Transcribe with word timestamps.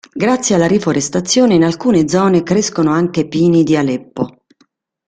Grazie 0.15 0.55
alla 0.55 0.65
riforestazione, 0.65 1.53
in 1.53 1.63
alcune 1.63 2.09
zone 2.09 2.41
crescono 2.41 2.89
anche 2.89 3.27
pini 3.27 3.61
di 3.61 3.77
Aleppo. 3.77 4.45